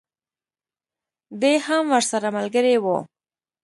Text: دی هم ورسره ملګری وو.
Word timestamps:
دی 1.41 1.55
هم 1.65 1.83
ورسره 1.93 2.27
ملګری 2.37 2.75
وو. 2.83 2.97